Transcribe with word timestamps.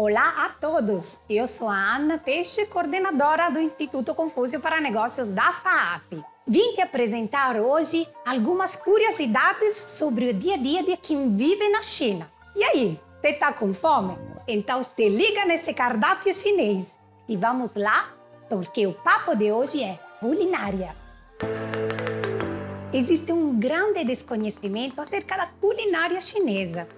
Olá 0.00 0.44
a 0.44 0.48
todos! 0.48 1.18
Eu 1.28 1.46
sou 1.46 1.68
a 1.68 1.96
Ana 1.96 2.18
Peixe, 2.18 2.66
coordenadora 2.66 3.50
do 3.50 3.58
Instituto 3.58 4.14
Confúcio 4.14 4.60
para 4.60 4.80
Negócios 4.80 5.28
da 5.28 5.52
FAAP. 5.52 6.24
Vim 6.46 6.72
te 6.72 6.80
apresentar 6.80 7.56
hoje 7.56 8.08
algumas 8.24 8.76
curiosidades 8.76 9.76
sobre 9.76 10.30
o 10.30 10.34
dia 10.34 10.54
a 10.54 10.56
dia 10.58 10.82
de 10.82 10.96
quem 10.96 11.34
vive 11.34 11.68
na 11.68 11.82
China. 11.82 12.30
E 12.54 12.62
aí, 12.62 13.00
você 13.20 13.32
tá 13.32 13.52
com 13.52 13.72
fome? 13.72 14.16
Então 14.46 14.82
se 14.84 15.08
liga 15.08 15.44
nesse 15.44 15.74
cardápio 15.74 16.32
chinês 16.32 16.86
e 17.28 17.36
vamos 17.36 17.74
lá, 17.74 18.12
porque 18.48 18.86
o 18.86 18.92
papo 18.92 19.34
de 19.34 19.50
hoje 19.50 19.82
é 19.82 19.98
culinária. 20.20 21.07
Existe 22.92 23.32
um 23.32 23.58
grande 23.58 24.02
desconhecimento 24.02 25.00
acerca 25.00 25.36
da 25.36 25.46
culinária 25.46 26.20
chinesa. 26.20 26.88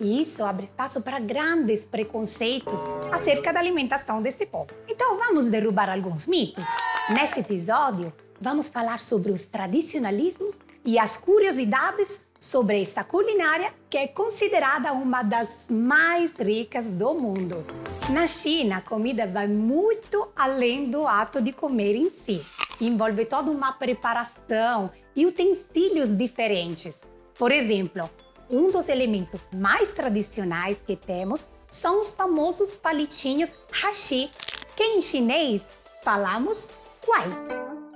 E 0.00 0.22
isso 0.22 0.44
abre 0.44 0.64
espaço 0.64 1.02
para 1.02 1.18
grandes 1.18 1.84
preconceitos 1.84 2.80
acerca 3.12 3.52
da 3.52 3.60
alimentação 3.60 4.22
desse 4.22 4.46
povo. 4.46 4.68
Então 4.88 5.18
vamos 5.18 5.50
derrubar 5.50 5.90
alguns 5.90 6.26
mitos? 6.26 6.64
Nesse 7.10 7.40
episódio, 7.40 8.12
vamos 8.40 8.70
falar 8.70 9.00
sobre 9.00 9.32
os 9.32 9.44
tradicionalismos 9.44 10.58
e 10.84 10.98
as 10.98 11.16
curiosidades 11.18 12.22
sobre 12.38 12.80
essa 12.80 13.04
culinária 13.04 13.74
que 13.90 13.98
é 13.98 14.08
considerada 14.08 14.92
uma 14.92 15.22
das 15.22 15.66
mais 15.68 16.32
ricas 16.38 16.86
do 16.86 17.12
mundo. 17.12 17.66
Na 18.08 18.26
China, 18.26 18.78
a 18.78 18.80
comida 18.80 19.26
vai 19.26 19.46
muito 19.46 20.28
além 20.34 20.90
do 20.90 21.06
ato 21.06 21.42
de 21.42 21.52
comer 21.52 21.96
em 21.96 22.08
si. 22.08 22.40
Envolve 22.80 23.26
toda 23.26 23.50
uma 23.50 23.72
preparação 23.72 24.90
e 25.14 25.26
utensílios 25.26 26.16
diferentes. 26.16 26.98
Por 27.38 27.52
exemplo, 27.52 28.08
um 28.48 28.70
dos 28.70 28.88
elementos 28.88 29.46
mais 29.54 29.92
tradicionais 29.92 30.78
que 30.84 30.96
temos 30.96 31.50
são 31.68 32.00
os 32.00 32.12
famosos 32.12 32.76
palitinhos 32.76 33.54
hashi, 33.72 34.30
que 34.74 34.82
em 34.82 35.00
chinês 35.00 35.62
falamos 36.02 36.70
guai. 37.06 37.28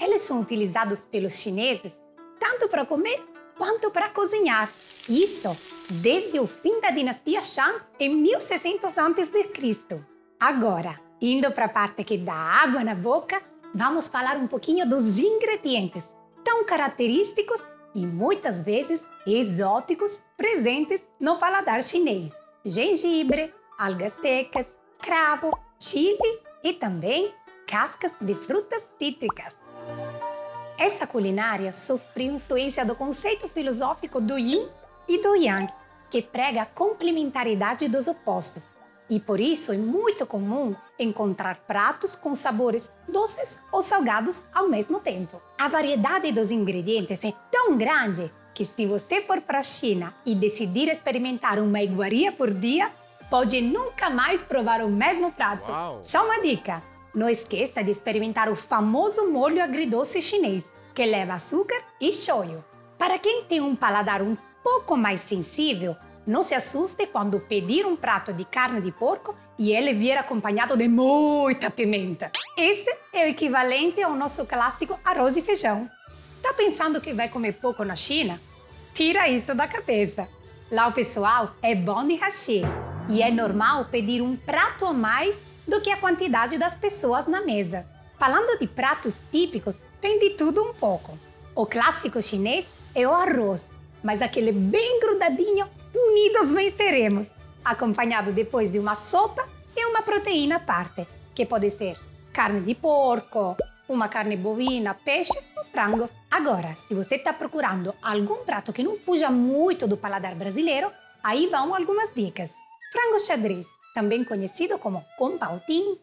Eles 0.00 0.22
são 0.22 0.41
utilizados 0.41 1.00
pelos 1.00 1.34
chineses 1.34 1.92
tanto 2.39 2.69
para 2.69 2.84
comer 2.84 3.25
quanto 3.56 3.91
para 3.91 4.11
cozinhar. 4.11 4.70
Isso 5.09 5.56
desde 5.89 6.39
o 6.39 6.47
fim 6.47 6.81
da 6.81 6.91
dinastia 6.91 7.42
Shang 7.42 7.81
em 7.98 8.14
1600 8.14 8.97
a.C. 8.97 10.00
Agora, 10.39 11.00
indo 11.20 11.50
para 11.53 11.66
a 11.66 11.69
parte 11.69 12.05
que 12.05 12.19
dá 12.19 12.34
água 12.34 12.84
na 12.84 12.94
boca, 12.94 13.42
vamos 13.75 14.06
falar 14.06 14.36
um 14.36 14.47
pouquinho 14.47 14.89
dos 14.89 15.19
ingredientes 15.19 16.05
tão 16.44 16.64
característicos 16.64 17.61
e 17.94 18.06
muitas 18.06 18.61
vezes 18.61 19.03
exóticos 19.27 20.22
presentes 20.36 21.05
no 21.19 21.39
paladar 21.39 21.83
chinês: 21.83 22.33
gengibre, 22.64 23.53
algas 23.77 24.12
secas, 24.20 24.66
cravo, 25.00 25.50
chile 25.78 26.41
e 26.62 26.72
também 26.72 27.34
cascas 27.66 28.12
de 28.20 28.34
frutas 28.34 28.86
cítricas. 28.98 29.58
Essa 30.78 31.06
culinária 31.06 31.72
sofreu 31.72 32.34
influência 32.34 32.84
do 32.84 32.94
conceito 32.94 33.48
filosófico 33.48 34.20
do 34.20 34.38
Yin 34.38 34.69
e 35.09 35.20
do 35.22 35.34
Yang, 35.36 35.72
que 36.11 36.20
prega 36.20 36.62
a 36.62 36.66
complementaridade 36.66 37.88
dos 37.88 38.09
opostos, 38.09 38.64
e 39.08 39.20
por 39.20 39.38
isso 39.38 39.72
é 39.72 39.77
muito 39.77 40.27
comum 40.27 40.74
encontrar 40.98 41.56
pratos 41.66 42.14
com 42.14 42.34
sabores 42.34 42.91
doces 43.08 43.60
ou 43.70 43.83
salgados 43.83 44.42
ao 44.52 44.69
mesmo 44.69 45.00
tempo. 45.00 45.41
A 45.58 45.69
variedade 45.69 46.33
dos 46.33 46.50
ingredientes 46.50 47.22
é 47.22 47.32
tão 47.50 47.77
grande 47.77 48.32
que 48.55 48.64
se 48.64 48.86
você 48.86 49.20
for 49.20 49.41
para 49.41 49.58
a 49.58 49.62
China 49.62 50.14
e 50.25 50.34
decidir 50.34 50.88
experimentar 50.88 51.58
uma 51.58 51.82
iguaria 51.82 52.32
por 52.32 52.52
dia, 52.55 52.91
pode 53.28 53.60
nunca 53.60 54.08
mais 54.08 54.41
provar 54.42 54.81
o 54.81 54.88
mesmo 54.88 55.32
prato. 55.32 55.70
Uau. 55.70 56.00
Só 56.03 56.25
uma 56.25 56.41
dica: 56.41 56.82
não 57.14 57.28
esqueça 57.28 57.82
de 57.82 57.91
experimentar 57.91 58.48
o 58.48 58.56
famoso 58.56 59.31
molho 59.31 59.62
agridoce 59.62 60.22
chinês, 60.22 60.64
que 60.94 61.04
leva 61.04 61.34
açúcar 61.34 61.82
e 62.00 62.12
shoyu. 62.12 62.64
Para 62.97 63.19
quem 63.19 63.44
tem 63.44 63.60
um 63.60 63.75
paladar 63.75 64.22
um 64.22 64.37
pouco 64.62 64.97
mais 64.97 65.20
sensível, 65.20 65.97
não 66.27 66.43
se 66.43 66.55
assuste 66.55 67.07
quando 67.07 67.41
pedir 67.41 67.85
um 67.85 67.97
prato 67.97 68.33
de 68.33 68.45
carne 68.45 68.81
de 68.81 68.91
porco 68.91 69.35
e 69.59 69.73
ele 69.73 69.93
vier 69.93 70.19
acompanhado 70.19 70.77
de 70.77 70.89
muita 70.89 71.71
pimenta. 71.71 72.31
Esse 72.57 72.91
é 73.12 73.27
o 73.27 73.29
equivalente 73.29 74.03
ao 74.03 74.15
nosso 74.15 74.47
clássico 74.47 74.99
arroz 75.05 75.37
e 75.37 75.43
feijão. 75.43 75.89
Tá 76.43 76.55
pensando 76.55 77.01
que 77.01 77.12
vai 77.12 77.29
comer 77.29 77.53
pouco 77.55 77.85
na 77.85 77.95
China? 77.95 78.41
Tira 78.95 79.29
isso 79.29 79.55
da 79.55 79.67
cabeça. 79.69 80.29
Lá 80.71 80.87
o 80.87 80.93
pessoal 80.93 81.55
é 81.62 81.75
bom 81.75 82.07
de 82.07 82.17
hashi 82.17 82.62
e 83.09 83.23
é 83.23 83.31
normal 83.31 83.87
pedir 83.87 84.23
um 84.23 84.37
prato 84.37 84.87
a 84.87 84.93
mais 84.93 85.39
do 85.69 85.81
que 85.81 85.91
a 85.91 85.97
quantidade 85.97 86.56
das 86.56 86.75
pessoas 86.75 87.27
na 87.27 87.43
mesa. 87.43 87.87
Falando 88.19 88.59
de 88.59 88.67
pratos 88.67 89.15
típicos, 89.31 89.77
tem 90.01 90.19
de 90.19 90.31
tudo 90.31 90.62
um 90.62 90.73
pouco. 90.73 91.19
O 91.55 91.67
clássico 91.67 92.21
chinês 92.23 92.65
é 92.95 93.06
o 93.06 93.12
arroz, 93.12 93.69
mas 94.03 94.23
aquele 94.23 94.53
bem 94.53 95.01
grudadinho 95.01 95.69
unidos 95.94 96.50
venceremos, 96.53 97.27
acompanhado 97.65 98.32
depois 98.32 98.72
de 98.72 98.78
uma 98.78 98.94
sopa 98.94 99.49
e 99.77 99.84
uma 99.87 100.03
proteína 100.03 100.56
à 100.56 100.60
parte, 100.60 101.06
que 101.34 101.47
pode 101.47 101.71
ser 101.71 101.99
carne 102.32 102.60
de 102.60 102.75
porco, 102.75 103.56
uma 103.88 104.09
carne 104.09 104.37
bovina, 104.37 104.94
peixe 104.94 105.38
ou 105.56 105.65
frango. 105.66 106.09
Agora, 106.31 106.75
se 106.75 106.94
você 106.94 107.16
está 107.16 107.32
procurando 107.32 107.94
algum 108.03 108.44
prato 108.44 108.72
que 108.72 108.82
não 108.82 108.99
fuja 108.99 109.31
muito 109.31 109.87
do 109.87 109.97
paladar 109.97 110.34
brasileiro, 110.34 110.91
aí 111.22 111.47
vão 111.47 111.75
algumas 111.75 112.12
dicas. 112.15 112.50
Frango 112.93 113.21
xadrez, 113.21 113.66
também 113.94 114.25
conhecido 114.25 114.78
como 114.78 115.05
compautim. 115.16 115.99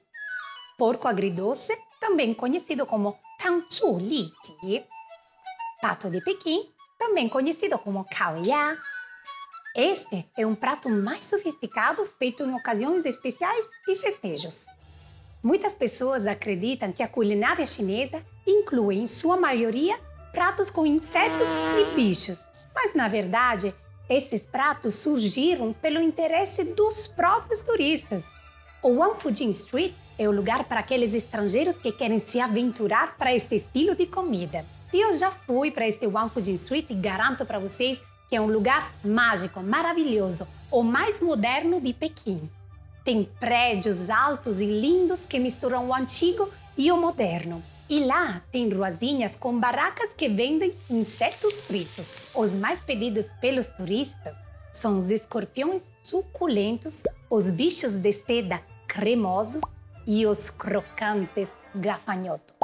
Porco 0.77 1.07
agridoce, 1.07 1.77
também 1.99 2.33
conhecido 2.33 2.85
como 2.85 3.15
tangzu 3.37 3.97
li 3.99 4.31
Pato 5.81 6.09
de 6.09 6.21
Pequim, 6.21 6.71
também 6.97 7.27
conhecido 7.29 7.77
como 7.77 8.05
kaoya. 8.05 8.77
Este 9.73 10.25
é 10.37 10.45
um 10.45 10.53
prato 10.53 10.89
mais 10.89 11.23
sofisticado 11.23 12.05
feito 12.19 12.43
em 12.43 12.53
ocasiões 12.53 13.05
especiais 13.05 13.65
e 13.87 13.95
festejos. 13.95 14.65
Muitas 15.41 15.73
pessoas 15.73 16.27
acreditam 16.27 16.91
que 16.91 17.01
a 17.01 17.07
culinária 17.07 17.65
chinesa 17.65 18.21
inclui, 18.45 18.97
em 18.97 19.07
sua 19.07 19.37
maioria, 19.37 19.97
pratos 20.33 20.69
com 20.69 20.85
insetos 20.85 21.47
e 21.79 21.95
bichos. 21.95 22.39
Mas, 22.75 22.93
na 22.93 23.07
verdade, 23.07 23.73
esses 24.09 24.45
pratos 24.45 24.95
surgiram 24.95 25.71
pelo 25.71 26.01
interesse 26.01 26.65
dos 26.65 27.07
próprios 27.07 27.61
turistas. 27.61 28.23
O 28.83 28.95
Wangfujing 28.95 29.51
Street 29.51 29.93
é 30.19 30.27
o 30.27 30.33
lugar 30.33 30.65
para 30.65 30.81
aqueles 30.81 31.13
estrangeiros 31.13 31.75
que 31.75 31.93
querem 31.93 32.19
se 32.19 32.41
aventurar 32.41 33.15
para 33.17 33.33
este 33.33 33.55
estilo 33.55 33.95
de 33.95 34.05
comida. 34.05 34.65
E 34.91 34.99
eu 34.99 35.13
já 35.13 35.31
fui 35.31 35.71
para 35.71 35.87
este 35.87 36.05
Wangfujing 36.05 36.55
Street 36.55 36.87
e 36.89 36.93
garanto 36.93 37.45
para 37.45 37.57
vocês 37.57 38.01
que 38.31 38.37
é 38.37 38.39
um 38.39 38.47
lugar 38.47 38.93
mágico, 39.03 39.61
maravilhoso, 39.61 40.47
o 40.71 40.81
mais 40.83 41.19
moderno 41.19 41.81
de 41.81 41.91
Pequim. 41.91 42.49
Tem 43.03 43.25
prédios 43.25 44.09
altos 44.09 44.61
e 44.61 44.65
lindos 44.65 45.25
que 45.25 45.37
misturam 45.37 45.89
o 45.89 45.93
antigo 45.93 46.49
e 46.77 46.89
o 46.93 46.97
moderno. 46.97 47.61
E 47.89 48.05
lá 48.05 48.41
tem 48.49 48.69
ruazinhas 48.69 49.35
com 49.35 49.59
barracas 49.59 50.13
que 50.13 50.29
vendem 50.29 50.73
insetos 50.89 51.61
fritos. 51.61 52.29
Os 52.33 52.53
mais 52.53 52.79
pedidos 52.79 53.25
pelos 53.41 53.67
turistas 53.67 54.33
são 54.71 54.99
os 54.99 55.09
escorpiões 55.09 55.83
suculentos, 56.01 57.03
os 57.29 57.51
bichos 57.51 57.91
de 57.91 58.13
seda 58.13 58.61
cremosos 58.87 59.61
e 60.07 60.25
os 60.25 60.49
crocantes 60.49 61.51
gafanhotos. 61.75 62.55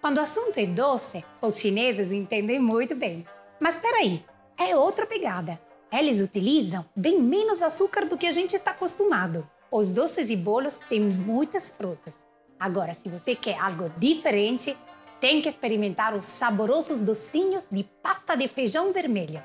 Quando 0.00 0.16
o 0.16 0.22
assunto 0.22 0.56
é 0.56 0.64
doce, 0.64 1.22
os 1.42 1.58
chineses 1.58 2.10
entendem 2.10 2.58
muito 2.58 2.96
bem. 2.96 3.26
Mas 3.60 3.74
espera 3.74 3.98
aí, 3.98 4.24
é 4.60 4.76
outra 4.76 5.06
pegada. 5.06 5.58
Eles 5.90 6.20
utilizam 6.20 6.84
bem 6.94 7.18
menos 7.18 7.62
açúcar 7.62 8.04
do 8.04 8.18
que 8.18 8.26
a 8.26 8.30
gente 8.30 8.54
está 8.54 8.72
acostumado. 8.72 9.48
Os 9.70 9.90
doces 9.90 10.28
e 10.28 10.36
bolos 10.36 10.78
têm 10.88 11.00
muitas 11.00 11.70
frutas. 11.70 12.20
Agora, 12.58 12.94
se 12.94 13.08
você 13.08 13.34
quer 13.34 13.58
algo 13.58 13.90
diferente, 13.96 14.76
tem 15.18 15.40
que 15.40 15.48
experimentar 15.48 16.14
os 16.14 16.26
saborosos 16.26 17.02
docinhos 17.02 17.66
de 17.72 17.84
pasta 18.02 18.36
de 18.36 18.46
feijão 18.46 18.92
vermelho. 18.92 19.42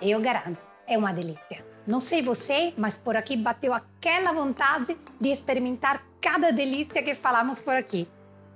Eu 0.00 0.20
garanto, 0.20 0.60
é 0.86 0.96
uma 0.96 1.12
delícia. 1.12 1.64
Não 1.84 1.98
sei 1.98 2.22
você, 2.22 2.72
mas 2.76 2.96
por 2.96 3.16
aqui 3.16 3.36
bateu 3.36 3.74
aquela 3.74 4.32
vontade 4.32 4.96
de 5.20 5.28
experimentar 5.28 6.04
cada 6.20 6.52
delícia 6.52 7.02
que 7.02 7.16
falamos 7.16 7.60
por 7.60 7.74
aqui. 7.74 8.06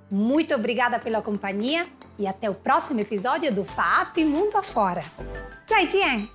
Muito 0.09 0.55
obrigada 0.55 0.99
pela 0.99 1.21
companhia 1.21 1.85
e 2.19 2.25
até 2.25 2.49
o 2.49 2.55
próximo 2.55 2.99
episódio 2.99 3.53
do 3.53 3.63
FAP 3.63 4.17
Mundo 4.25 4.57
Afora. 4.57 5.03
Zaijian! 5.69 6.27